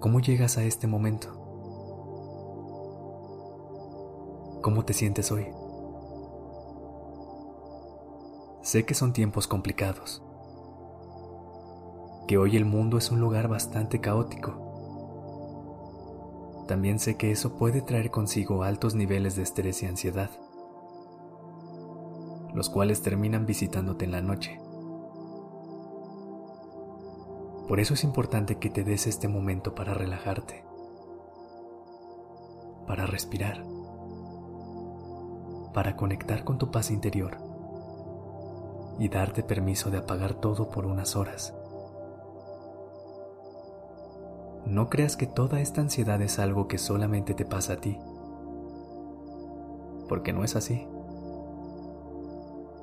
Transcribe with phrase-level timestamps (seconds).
[0.00, 1.28] ¿Cómo llegas a este momento?
[4.62, 5.46] ¿Cómo te sientes hoy?
[8.62, 10.22] Sé que son tiempos complicados,
[12.26, 14.54] que hoy el mundo es un lugar bastante caótico.
[16.66, 20.30] También sé que eso puede traer consigo altos niveles de estrés y ansiedad,
[22.54, 24.58] los cuales terminan visitándote en la noche.
[27.70, 30.64] Por eso es importante que te des este momento para relajarte,
[32.88, 33.62] para respirar,
[35.72, 37.38] para conectar con tu paz interior
[38.98, 41.54] y darte permiso de apagar todo por unas horas.
[44.66, 48.00] No creas que toda esta ansiedad es algo que solamente te pasa a ti,
[50.08, 50.88] porque no es así.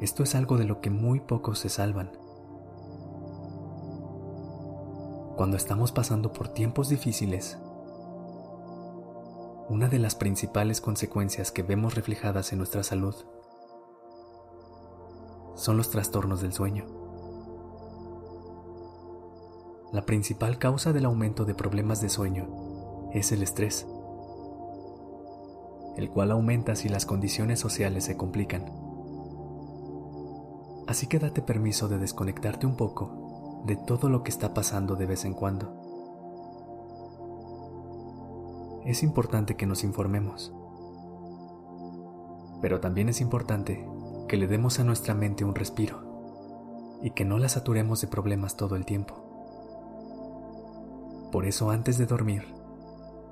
[0.00, 2.27] Esto es algo de lo que muy pocos se salvan.
[5.38, 7.58] Cuando estamos pasando por tiempos difíciles,
[9.68, 13.14] una de las principales consecuencias que vemos reflejadas en nuestra salud
[15.54, 16.86] son los trastornos del sueño.
[19.92, 23.86] La principal causa del aumento de problemas de sueño es el estrés,
[25.96, 28.72] el cual aumenta si las condiciones sociales se complican.
[30.88, 33.17] Así que date permiso de desconectarte un poco
[33.64, 35.72] de todo lo que está pasando de vez en cuando.
[38.84, 40.52] Es importante que nos informemos,
[42.60, 43.86] pero también es importante
[44.28, 48.56] que le demos a nuestra mente un respiro y que no la saturemos de problemas
[48.56, 49.14] todo el tiempo.
[51.30, 52.44] Por eso antes de dormir,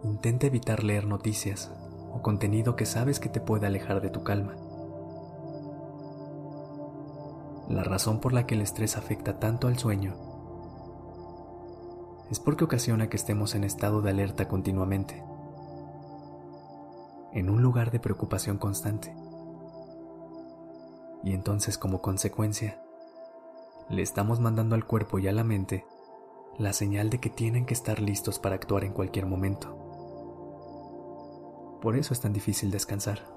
[0.05, 1.73] intenta evitar leer noticias
[2.13, 4.55] o contenido que sabes que te puede alejar de tu calma.
[7.69, 10.15] La razón por la que el estrés afecta tanto al sueño
[12.31, 15.23] es porque ocasiona que estemos en estado de alerta continuamente,
[17.33, 19.15] en un lugar de preocupación constante
[21.27, 22.81] y entonces como consecuencia,
[23.89, 25.85] le estamos mandando al cuerpo y a la mente
[26.57, 29.77] la señal de que tienen que estar listos para actuar en cualquier momento.
[31.83, 33.36] Por eso es tan difícil descansar.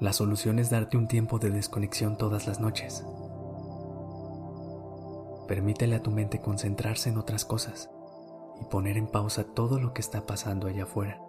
[0.00, 3.04] La solución es darte un tiempo de desconexión todas las noches.
[5.46, 7.90] Permítele a tu mente concentrarse en otras cosas
[8.62, 11.20] y poner en pausa todo lo que está pasando allá afuera.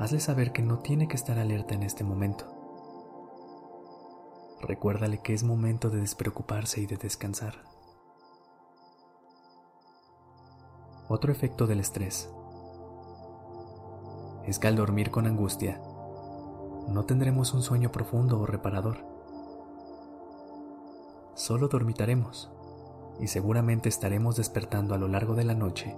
[0.00, 2.46] Hazle saber que no tiene que estar alerta en este momento.
[4.62, 7.62] Recuérdale que es momento de despreocuparse y de descansar.
[11.06, 12.28] Otro efecto del estrés
[14.50, 15.80] es que al dormir con angustia,
[16.88, 18.96] no tendremos un sueño profundo o reparador.
[21.34, 22.50] Solo dormitaremos
[23.20, 25.94] y seguramente estaremos despertando a lo largo de la noche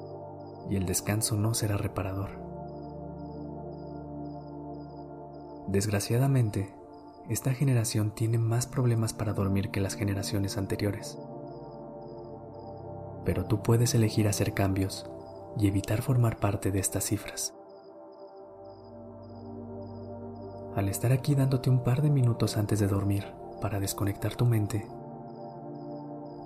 [0.69, 2.29] y el descanso no será reparador.
[5.69, 6.75] Desgraciadamente,
[7.31, 11.19] esta generación tiene más problemas para dormir que las generaciones anteriores.
[13.25, 15.09] Pero tú puedes elegir hacer cambios
[15.57, 17.55] y evitar formar parte de estas cifras.
[20.75, 23.27] Al estar aquí dándote un par de minutos antes de dormir
[23.61, 24.87] para desconectar tu mente,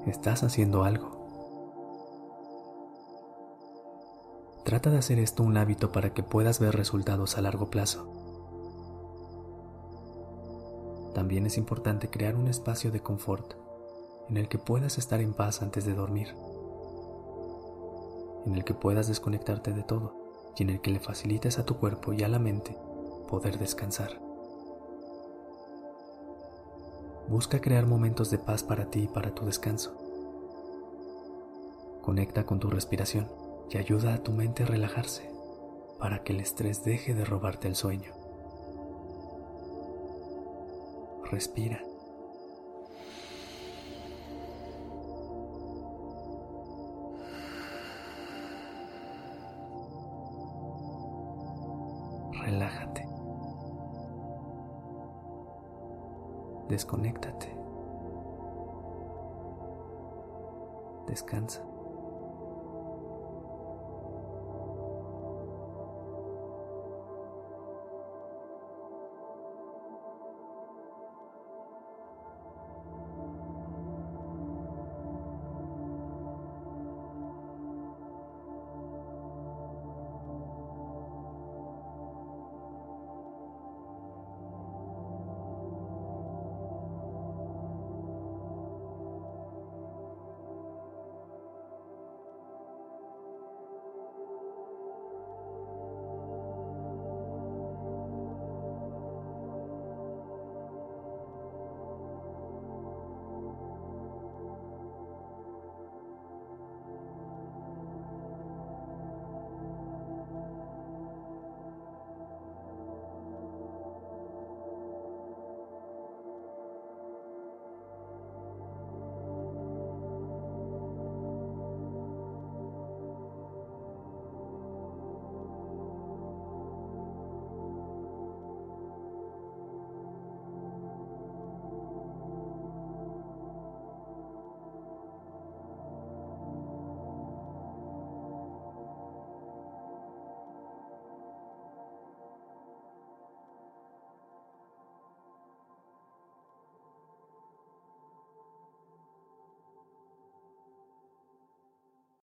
[0.04, 1.14] estás haciendo algo.
[4.64, 8.12] Trata de hacer esto un hábito para que puedas ver resultados a largo plazo.
[11.14, 13.54] También es importante crear un espacio de confort
[14.28, 16.34] en el que puedas estar en paz antes de dormir,
[18.44, 20.16] en el que puedas desconectarte de todo
[20.56, 22.76] y en el que le facilites a tu cuerpo y a la mente
[23.26, 24.20] poder descansar.
[27.28, 29.92] Busca crear momentos de paz para ti y para tu descanso.
[32.02, 33.28] Conecta con tu respiración
[33.68, 35.28] y ayuda a tu mente a relajarse
[35.98, 38.12] para que el estrés deje de robarte el sueño.
[41.30, 41.82] Respira.
[56.68, 57.46] Desconéctate.
[61.06, 61.75] Descansa.